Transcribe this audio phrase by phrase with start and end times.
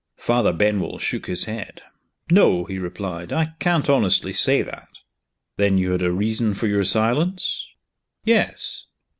[0.17, 1.83] Father Benwell shook his head.
[2.31, 4.87] "No," he replied; "I can't honestly say that."
[5.57, 7.67] "Then you had a reason for your silence?"
[8.23, 8.85] "Yes."